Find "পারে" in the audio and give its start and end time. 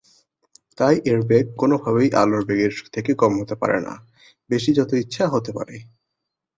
3.55-3.77, 5.57-5.75